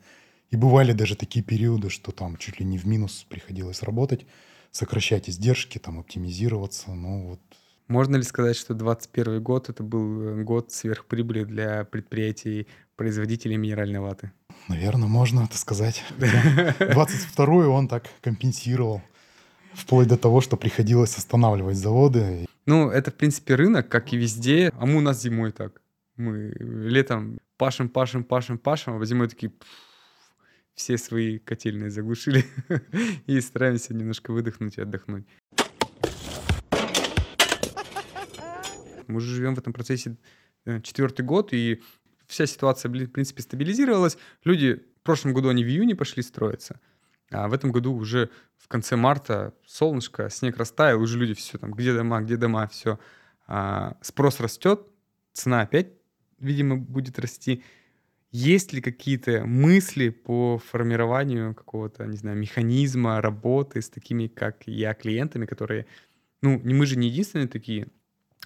[0.51, 4.27] И бывали даже такие периоды, что там чуть ли не в минус приходилось работать,
[4.73, 6.93] сокращать издержки, там оптимизироваться.
[6.93, 7.41] Ну вот
[7.87, 14.01] Можно ли сказать, что 2021 год это был э, год сверхприбыли для предприятий производителей минеральной
[14.01, 14.33] ваты?
[14.69, 16.03] Наверное, можно это сказать.
[16.19, 19.03] 22-й он так компенсировал.
[19.75, 22.47] Вплоть до того, что приходилось останавливать заводы.
[22.67, 24.73] Ну, это, в принципе, рынок, как и везде.
[24.79, 25.81] А мы у нас зимой так.
[26.17, 29.69] Мы летом пашем, пашем, пашем, пашем, а зимой такие «Пф,
[30.75, 32.45] все свои котельные заглушили
[33.27, 35.27] и стараемся немножко выдохнуть и отдохнуть.
[39.07, 40.17] Мы уже живем в этом процессе
[40.65, 41.83] э, четвертый год, и
[42.27, 44.17] вся ситуация, в принципе, стабилизировалась.
[44.45, 46.81] Люди в прошлом году они в июне пошли строиться,
[47.31, 51.73] а в этом году уже в конце марта солнышко, снег растаял, уже люди все там,
[51.73, 52.99] где дома, где дома, все.
[53.47, 54.87] А, спрос растет,
[55.33, 55.89] цена опять,
[56.39, 57.63] видимо, будет расти.
[58.33, 64.95] Есть ли какие-то мысли по формированию какого-то, не знаю, механизма работы с такими, как я,
[64.95, 65.87] клиентами, которые,
[66.43, 67.89] ну, мы же не единственные такие,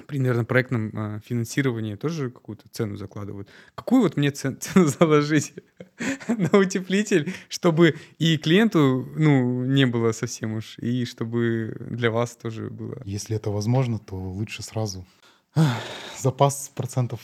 [0.07, 3.48] при, наверное, проектном э, финансировании тоже какую-то цену закладывают.
[3.74, 5.54] Какую вот мне цену заложить
[6.28, 12.70] на утеплитель, чтобы и клиенту ну, не было совсем уж, и чтобы для вас тоже
[12.70, 13.00] было?
[13.04, 15.07] Если это возможно, то лучше сразу
[16.18, 17.20] запас процентов,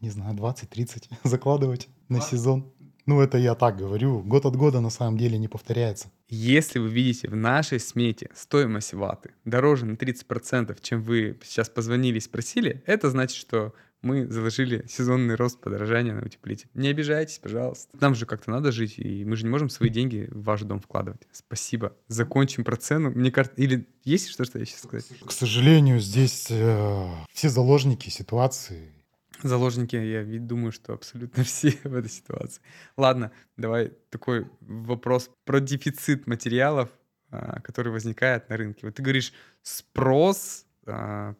[0.00, 2.70] не знаю, 20-30 закладывать на сезон.
[3.10, 4.22] Ну, это я так говорю.
[4.22, 6.12] Год от года на самом деле не повторяется.
[6.28, 12.18] Если вы видите в нашей смете стоимость ваты дороже на 30%, чем вы сейчас позвонили
[12.18, 16.68] и спросили, это значит, что мы заложили сезонный рост подорожания на утеплитель.
[16.74, 17.88] Не обижайтесь, пожалуйста.
[18.00, 20.78] Нам же как-то надо жить, и мы же не можем свои деньги в ваш дом
[20.78, 21.22] вкладывать.
[21.32, 21.96] Спасибо.
[22.06, 23.10] Закончим про цену.
[23.10, 25.08] Мне кажется, или есть что-то я сейчас сказать?
[25.26, 28.92] К сожалению, здесь э, все заложники ситуации
[29.42, 32.62] Заложники, я думаю, что абсолютно все в этой ситуации.
[32.96, 36.90] Ладно, давай такой вопрос про дефицит материалов,
[37.30, 38.80] а, который возникает на рынке.
[38.86, 41.34] Вот ты говоришь спрос, а,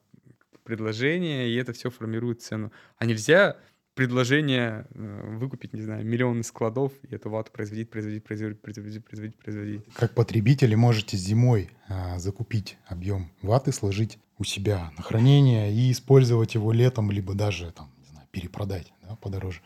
[0.65, 2.73] предложение, и это все формирует цену.
[2.97, 3.57] А нельзя
[4.01, 9.37] предложение э, выкупить, не знаю, миллионы складов и эту вату производить, производить, производить, производить, производить,
[9.37, 9.85] производить.
[9.93, 16.55] Как потребители можете зимой а, закупить объем ваты, сложить у себя на хранение и использовать
[16.55, 19.61] его летом, либо даже там, не знаю, перепродать да, подороже,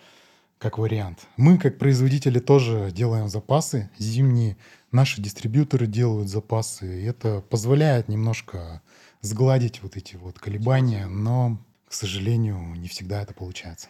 [0.59, 1.29] как вариант.
[1.37, 4.57] Мы, как производители, тоже делаем запасы зимние,
[4.90, 8.83] наши дистрибьюторы делают запасы, и это позволяет немножко
[9.20, 13.87] сгладить вот эти вот колебания, но, к сожалению, не всегда это получается.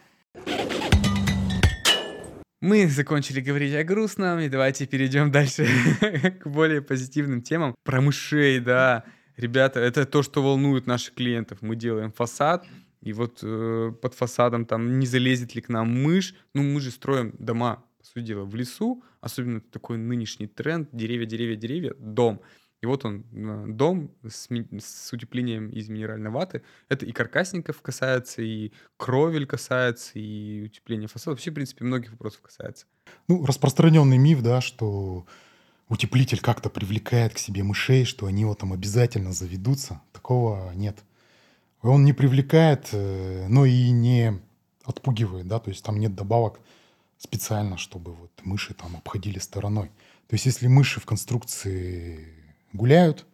[2.65, 5.67] Мы закончили говорить о грустном, и давайте перейдем дальше
[6.41, 7.75] к более позитивным темам.
[7.83, 9.03] Про мышей, да.
[9.37, 11.59] Ребята, это то, что волнует наших клиентов.
[11.61, 12.65] Мы делаем фасад,
[13.01, 16.33] и вот э, под фасадом там не залезет ли к нам мышь.
[16.55, 19.03] Ну, мы же строим дома, по сути дела, в лесу.
[19.21, 20.89] Особенно такой нынешний тренд.
[20.91, 22.41] Деревья, деревья, деревья, дом.
[22.81, 23.23] И вот он,
[23.77, 24.47] дом с,
[24.79, 26.61] с утеплением из минеральной ваты.
[26.89, 31.31] Это и каркасников касается, и кровель касается, и утепление фасада.
[31.31, 32.85] Вообще, в принципе, многих вопросов касается.
[33.27, 35.25] Ну, распространенный миф, да, что
[35.89, 40.01] утеплитель как-то привлекает к себе мышей, что они вот там обязательно заведутся.
[40.11, 41.03] Такого нет.
[41.81, 44.41] Он не привлекает, э, но и не
[44.83, 46.59] отпугивает, да, то есть там нет добавок
[47.17, 49.87] специально, чтобы вот мыши там обходили стороной.
[50.27, 52.34] То есть если мыши в конструкции
[52.75, 53.25] гуляют,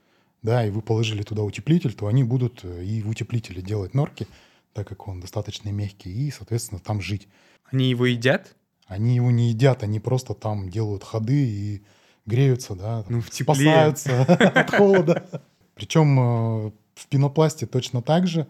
[0.42, 4.28] да, и вы положили туда утеплитель, то они будут э, и в утеплителе делать норки,
[4.74, 7.28] так как он достаточно мягкий, и, соответственно, там жить.
[7.72, 8.56] Они его едят?
[8.88, 11.84] Они его не едят, они просто там делают ходы и
[12.26, 13.56] греются, да, ну, в тепле.
[13.56, 15.44] спасаются от холода.
[15.76, 18.48] Причем э, в пенопласте точно так же,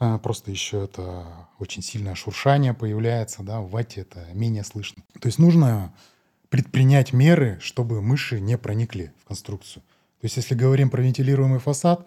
[0.00, 5.02] э, просто еще это очень сильное шуршание появляется, да, в вате это менее слышно.
[5.20, 5.94] То есть нужно
[6.48, 9.82] предпринять меры, чтобы мыши не проникли в конструкцию.
[10.22, 12.06] То есть если говорим про вентилируемый фасад,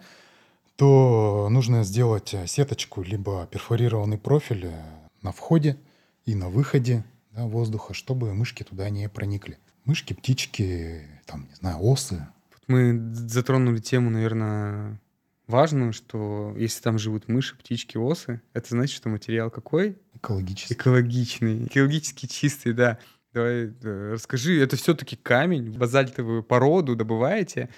[0.76, 4.82] то нужно сделать э, сеточку либо перфорированный профиль э,
[5.20, 5.76] на входе
[6.24, 9.58] и на выходе да, воздуха, чтобы мышки туда не проникли.
[9.84, 12.26] Мышки, птички, там, не знаю, осы.
[12.68, 14.98] Мы затронули тему, наверное,
[15.46, 19.98] важную, что если там живут мыши, птички, осы, это значит, что материал какой?
[20.14, 20.72] Экологический.
[20.72, 22.98] Экологичный, экологически чистый, да.
[23.34, 27.68] Давай э, расскажи, это все-таки камень, базальтовую породу добываете,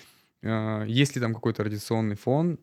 [0.43, 2.59] есть ли там какой-то радиационный фон?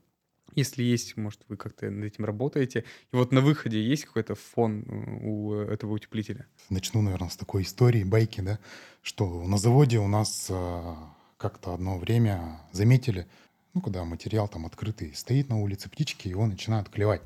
[0.53, 2.85] Если есть, может, вы как-то над этим работаете.
[3.11, 6.47] И вот на выходе есть какой-то фон э, у этого утеплителя?
[6.69, 8.59] Начну, наверное, с такой истории, байки, да,
[9.01, 13.27] что на заводе у нас а, как-то одно время заметили,
[13.73, 17.21] ну, когда материал там открытый стоит на улице, птички его начинают клевать.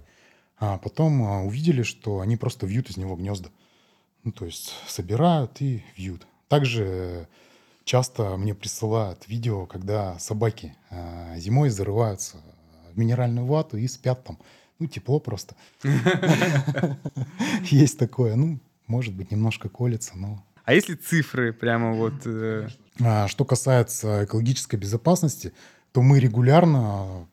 [0.58, 3.52] А потом а, увидели, что они просто вьют из него гнезда.
[4.24, 6.26] Ну, то есть собирают и вьют.
[6.48, 7.28] Также
[7.90, 12.38] часто мне присылают видео, когда собаки э, зимой зарываются
[12.94, 14.38] в минеральную вату и спят там.
[14.78, 15.56] Ну, тепло просто.
[17.64, 18.36] Есть такое.
[18.36, 20.46] Ну, может быть, немножко колется, но...
[20.66, 22.14] А если цифры прямо вот...
[22.26, 22.68] Э,
[23.00, 25.52] а, что касается экологической безопасности,
[25.92, 27.28] то мы регулярно,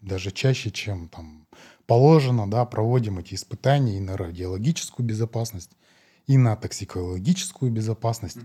[0.00, 1.46] даже чаще, чем там
[1.84, 5.72] положено, да, проводим эти испытания и на радиологическую безопасность,
[6.26, 8.38] и на токсикологическую безопасность.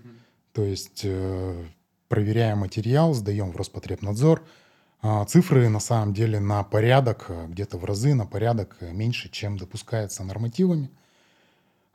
[0.56, 1.66] То есть э,
[2.08, 4.42] проверяем материал, сдаем в Роспотребнадзор.
[5.02, 9.30] А цифры на самом деле на порядок, э, где-то в разы на порядок э, меньше,
[9.30, 10.90] чем допускается нормативами.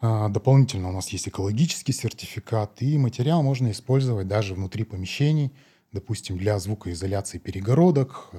[0.02, 5.52] А дополнительно у нас есть экологический сертификат, и материал можно использовать даже внутри помещений,
[5.92, 8.30] допустим, для звукоизоляции перегородок,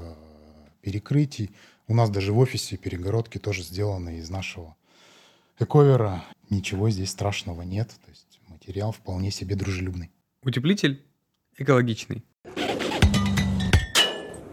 [0.82, 1.50] перекрытий.
[1.88, 4.76] У нас даже в офисе перегородки тоже сделаны из нашего
[5.58, 6.24] эковера.
[6.52, 7.90] Ничего здесь страшного нет.
[7.90, 8.31] То есть
[8.62, 10.12] материал вполне себе дружелюбный.
[10.44, 11.04] Утеплитель
[11.58, 12.24] экологичный.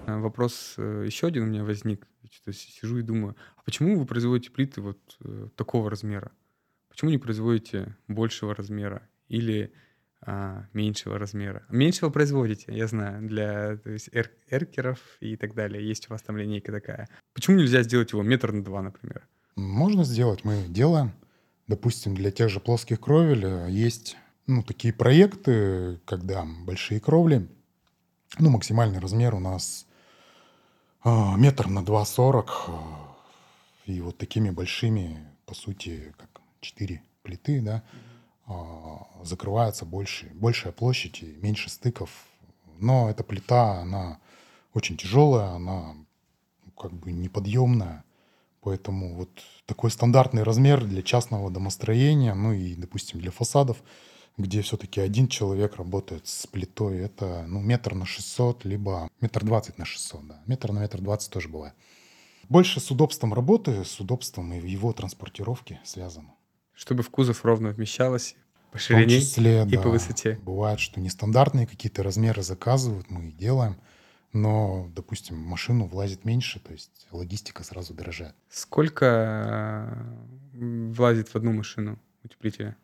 [0.07, 2.07] А, вопрос э, еще один у меня возник.
[2.31, 6.33] Что сижу и думаю, а почему вы производите плиты вот э, такого размера?
[6.89, 9.73] Почему не производите большего размера или
[10.23, 11.67] а, меньшего размера?
[11.69, 15.87] Меньшего производите, я знаю, для то есть, эр эркеров и так далее.
[15.87, 17.09] Есть у вас там линейка такая.
[17.35, 19.29] Почему нельзя сделать его метр на два, например?
[19.55, 21.13] Можно сделать, мы делаем.
[21.69, 27.47] Допустим, для тех же плоских кровель э, есть ну, такие проекты, когда большие кровли,
[28.39, 29.87] ну, максимальный размер у нас
[31.03, 33.17] а, метр на 2,40, а,
[33.85, 37.83] и вот такими большими, по сути, как четыре плиты, да,
[38.47, 42.11] а, закрывается больше, большая площадь и меньше стыков.
[42.79, 44.19] Но эта плита, она
[44.73, 45.95] очень тяжелая, она
[46.79, 48.05] как бы неподъемная,
[48.69, 49.31] поэтому вот
[49.67, 53.83] такой стандартный размер для частного домостроения, ну и, допустим, для фасадов–
[54.39, 59.79] где все-таки один человек работает с плитой, это ну, метр на 600, либо метр двадцать
[59.79, 60.41] на 600, да.
[60.47, 61.75] Метр на метр двадцать тоже бывает.
[62.49, 66.35] Больше с удобством работы, с удобством и его транспортировки связано.
[66.73, 68.37] Чтобы в кузов ровно вмещалось
[68.71, 70.39] по ширине числе, и да, по высоте.
[70.45, 73.77] Бывает, что нестандартные какие-то размеры заказывают, мы их делаем,
[74.33, 78.35] но, допустим, машину влазит меньше, то есть логистика сразу дорожает.
[78.49, 79.97] Сколько
[80.55, 82.77] э, влазит в одну машину утеплителя?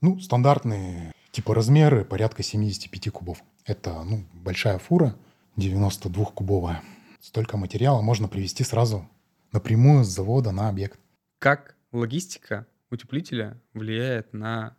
[0.00, 3.42] Ну, стандартные типа размеры порядка 75 кубов.
[3.64, 5.14] Это ну, большая фура,
[5.56, 6.80] 92-кубовая.
[7.20, 9.08] Столько материала можно привезти сразу
[9.52, 10.98] напрямую с завода на объект.
[11.38, 14.76] Как логистика утеплителя влияет на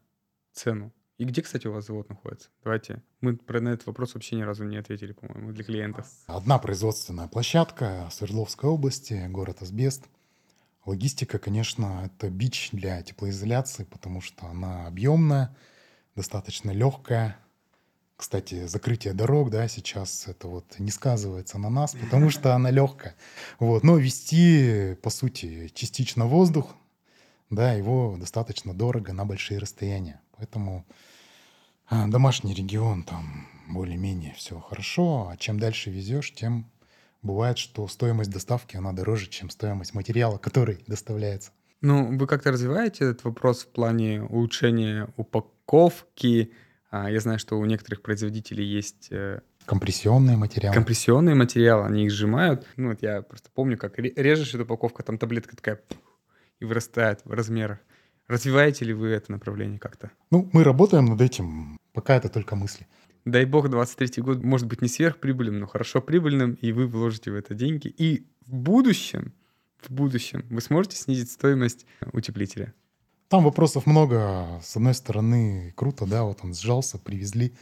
[0.53, 0.91] цену?
[1.17, 2.49] И где, кстати, у вас завод находится?
[2.63, 3.01] Давайте.
[3.21, 6.07] Мы про на этот вопрос вообще ни разу не ответили, по-моему, для клиентов.
[6.27, 10.05] Одна производственная площадка Свердловской области, город Асбест.
[10.85, 15.55] Логистика, конечно, это бич для теплоизоляции, потому что она объемная,
[16.15, 17.37] достаточно легкая.
[18.15, 23.15] Кстати, закрытие дорог, да, сейчас это вот не сказывается на нас, потому что она легкая.
[23.59, 23.83] Вот.
[23.83, 26.75] Но вести, по сути, частично воздух,
[27.49, 30.21] да, его достаточно дорого на большие расстояния.
[30.37, 30.85] Поэтому
[31.89, 36.69] а, домашний регион там более-менее все хорошо, а чем дальше везешь, тем
[37.21, 41.51] бывает, что стоимость доставки, она дороже, чем стоимость материала, который доставляется.
[41.81, 46.51] Ну, вы как-то развиваете этот вопрос в плане улучшения упаковки?
[46.89, 50.73] А, я знаю, что у некоторых производителей есть э, Компрессионные материалы.
[50.73, 52.65] Компрессионные материалы, они их сжимают.
[52.77, 55.81] Ну, вот я просто помню, как режешь эту упаковку, там таблетка такая
[56.59, 57.79] и вырастает в размерах.
[58.27, 60.11] Развиваете ли вы это направление как-то?
[60.31, 61.77] Ну, мы работаем над этим.
[61.93, 62.87] Пока это только мысли
[63.31, 67.35] дай бог, 23 год может быть не сверхприбыльным, но хорошо прибыльным, и вы вложите в
[67.35, 67.87] это деньги.
[67.87, 69.33] И в будущем,
[69.79, 72.73] в будущем вы сможете снизить стоимость утеплителя.
[73.27, 74.59] Там вопросов много.
[74.63, 77.53] С одной стороны, круто, да, вот он сжался, привезли,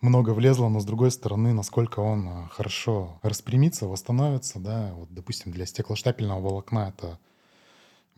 [0.00, 5.50] много влезло, но с другой стороны, насколько он а, хорошо распрямится, восстановится, да, вот, допустим,
[5.50, 7.18] для стеклоштапельного волокна это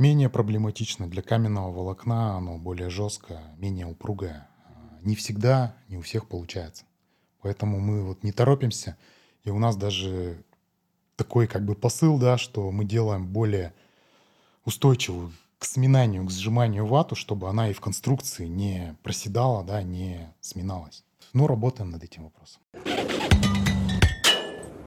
[0.00, 4.48] менее проблематично, для каменного волокна оно более жесткое, менее упругое.
[4.64, 6.84] А, не всегда, не у всех получается.
[7.42, 8.96] Поэтому мы вот не торопимся.
[9.44, 10.42] И у нас даже
[11.16, 13.74] такой как бы посыл, да, что мы делаем более
[14.64, 20.34] устойчивую к сминанию, к сжиманию вату, чтобы она и в конструкции не проседала, да, не
[20.40, 21.04] сминалась.
[21.34, 22.62] Но работаем над этим вопросом.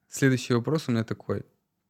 [0.10, 1.44] Следующий вопрос у меня такой.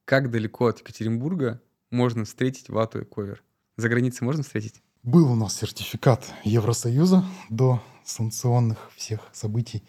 [0.05, 1.61] Как далеко от Екатеринбурга
[1.93, 3.43] можно встретить вату и ковер?
[3.77, 4.81] За границей можно встретить?
[5.03, 9.83] Был у нас сертификат Евросоюза до санкционных всех событий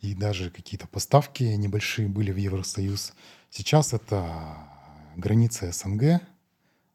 [0.00, 3.12] и даже какие-то поставки небольшие были в Евросоюз.
[3.50, 4.56] Сейчас это
[5.16, 6.20] граница СНГ.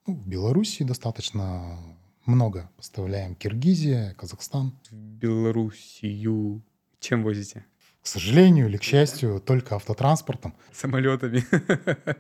[0.06, 1.78] Ну, в Белоруссии достаточно
[2.26, 3.36] много поставляем.
[3.36, 4.78] Киргизия, Казахстан.
[4.90, 6.62] В Белоруссию
[7.00, 7.66] чем возите?
[8.08, 10.56] К сожалению или к счастью, только автотранспортом.
[10.72, 11.44] Самолетами.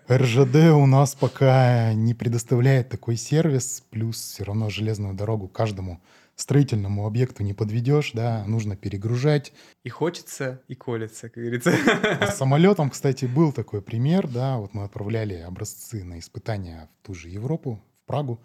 [0.11, 6.03] РЖД у нас пока не предоставляет такой сервис, плюс все равно железную дорогу каждому
[6.35, 9.53] строительному объекту не подведешь, да, нужно перегружать.
[9.85, 11.73] И хочется, и колется, как говорится.
[12.19, 17.07] А с самолетом, кстати, был такой пример, да, вот мы отправляли образцы на испытания в
[17.07, 18.41] ту же Европу, в Прагу,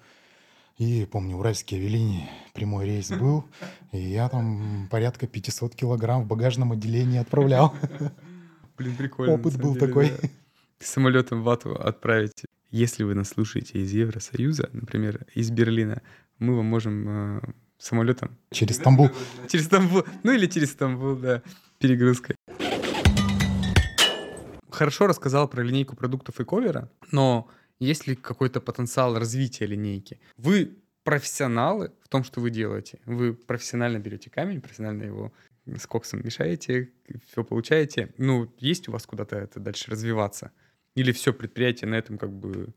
[0.82, 3.44] и помню, уральские авиалинии, прямой рейс был,
[3.92, 7.74] и я там порядка 500 килограмм в багажном отделении отправлял.
[8.76, 9.34] Блин, прикольно.
[9.34, 10.10] Опыт был деле, такой.
[10.10, 10.28] Да.
[10.80, 12.44] Самолетом вату отправить.
[12.70, 16.02] Если вы нас слушаете из Евросоюза, например, из Берлина,
[16.38, 17.40] мы вам можем э,
[17.78, 18.36] самолетом.
[18.50, 19.10] Через Стамбул.
[19.48, 20.04] Через Стамбул.
[20.22, 21.42] Ну или через Стамбул, да.
[21.78, 22.34] Перегрузкой.
[24.70, 27.46] Хорошо рассказал про линейку продуктов и ковера, но
[27.84, 30.20] есть ли какой-то потенциал развития линейки?
[30.36, 33.00] Вы профессионалы в том, что вы делаете.
[33.06, 35.32] Вы профессионально берете камень, профессионально его
[35.66, 36.90] с коксом мешаете,
[37.30, 38.12] все получаете.
[38.18, 40.52] Ну, есть у вас куда-то это дальше развиваться?
[40.94, 42.74] Или все, предприятие на этом как бы...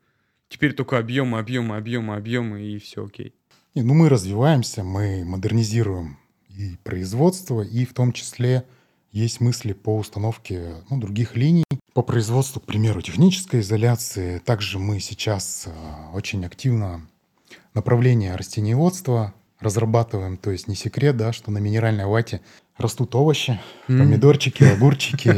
[0.47, 3.33] Теперь только объемы, объемы, объемы, объемы, и все окей.
[3.73, 8.63] Не, ну мы развиваемся, мы модернизируем и производство, и в том числе
[9.11, 11.65] есть мысли по установке ну, других линий
[11.95, 14.39] по производству, к примеру, технической изоляции.
[14.39, 15.71] Также мы сейчас э,
[16.13, 17.07] очень активно
[17.73, 20.35] направление растениеводства разрабатываем.
[20.35, 22.41] То есть не секрет, да, что на минеральной вате
[22.77, 23.97] растут овощи, mm.
[23.97, 25.29] помидорчики, огурчики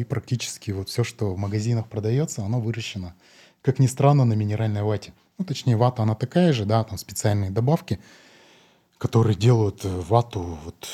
[0.00, 3.14] и практически вот все, что в магазинах продается, оно выращено,
[3.60, 5.12] как ни странно, на минеральной вате.
[5.36, 8.00] Ну, точнее, вата она такая же, да, там специальные добавки,
[8.96, 10.88] которые делают вату вот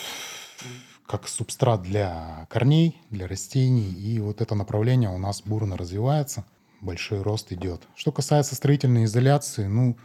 [1.07, 3.91] как субстрат для корней, для растений.
[3.91, 6.45] И вот это направление у нас бурно развивается,
[6.81, 7.83] большой рост идет.
[7.95, 9.97] Что касается строительной изоляции, ну,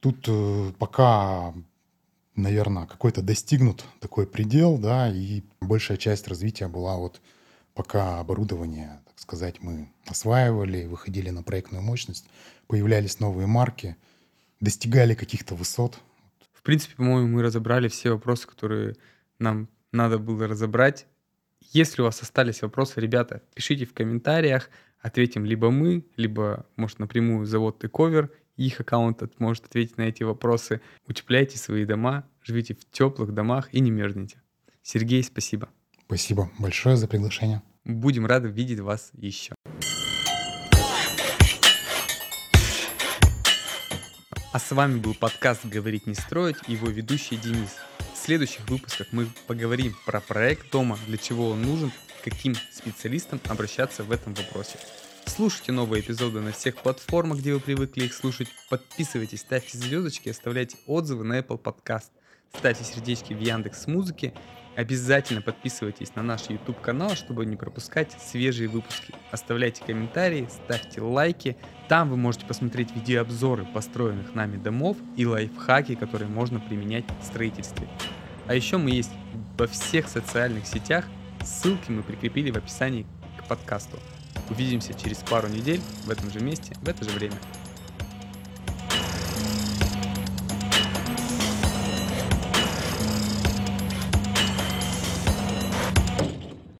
[0.00, 1.54] тут э, пока
[2.36, 7.20] наверное, какой-то достигнут такой предел, да, и большая часть развития была вот
[7.74, 12.26] пока оборудование, так сказать, мы осваивали, выходили на проектную мощность,
[12.66, 13.96] появлялись новые марки,
[14.60, 15.98] достигали каких-то высот.
[16.52, 18.96] В принципе, по-моему, мы разобрали все вопросы, которые
[19.38, 21.06] нам надо было разобрать.
[21.72, 24.68] Если у вас остались вопросы, ребята, пишите в комментариях,
[25.00, 30.80] ответим либо мы, либо, может, напрямую завод Тековер, их аккаунт может ответить на эти вопросы.
[31.08, 34.42] Утепляйте свои дома, живите в теплых домах и не мерзните.
[34.82, 35.70] Сергей, спасибо.
[36.06, 37.62] Спасибо большое за приглашение.
[37.84, 39.54] Будем рады видеть вас еще.
[44.52, 47.76] А с вами был подкаст «Говорить не строить» и его ведущий Денис.
[48.24, 51.92] Следующих выпусках мы поговорим про проект дома, для чего он нужен,
[52.24, 54.78] каким специалистам обращаться в этом вопросе.
[55.26, 58.48] Слушайте новые эпизоды на всех платформах, где вы привыкли их слушать.
[58.70, 62.08] Подписывайтесь, ставьте звездочки, оставляйте отзывы на Apple Podcast.
[62.58, 64.32] Ставьте сердечки в Яндекс Музыке.
[64.76, 69.14] Обязательно подписывайтесь на наш YouTube канал, чтобы не пропускать свежие выпуски.
[69.30, 71.56] Оставляйте комментарии, ставьте лайки.
[71.88, 77.86] Там вы можете посмотреть видеообзоры построенных нами домов и лайфхаки, которые можно применять в строительстве.
[78.46, 79.12] А еще мы есть
[79.56, 81.04] во всех социальных сетях.
[81.44, 83.06] Ссылки мы прикрепили в описании
[83.38, 83.98] к подкасту.
[84.50, 87.36] Увидимся через пару недель в этом же месте, в это же время.